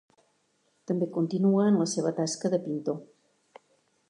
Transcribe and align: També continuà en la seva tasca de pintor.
També 0.91 1.09
continuà 1.19 1.67
en 1.73 1.79
la 1.83 1.87
seva 1.93 2.15
tasca 2.21 2.53
de 2.55 2.63
pintor. 2.67 3.01